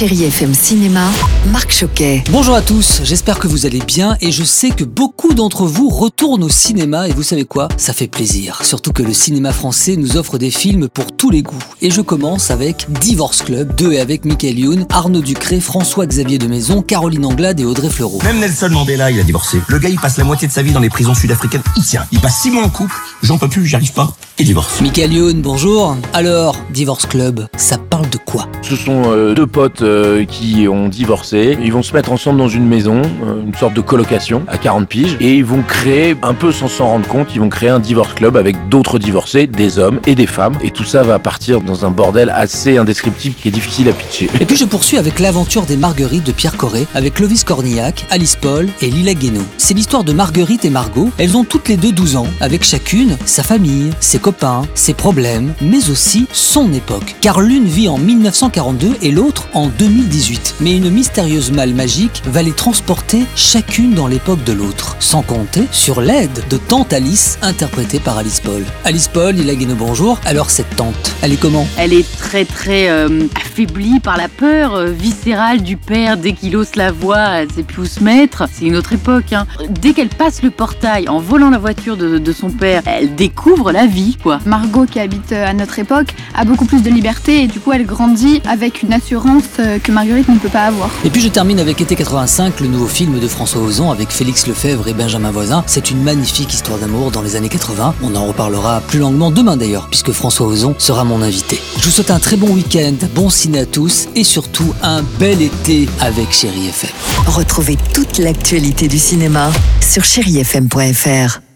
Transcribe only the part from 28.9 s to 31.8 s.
euh, deux potes euh, qui ont divorcé. Ils